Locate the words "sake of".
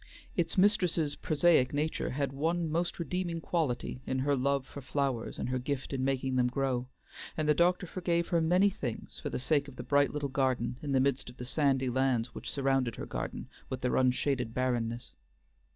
9.37-9.75